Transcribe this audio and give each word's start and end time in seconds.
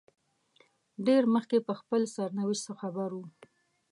ډېر 1.05 1.23
مخکې 1.33 1.57
په 1.67 1.73
خپل 1.79 2.01
سرنوشت 2.15 2.63
خبر 2.79 3.09
وو. 3.15 3.25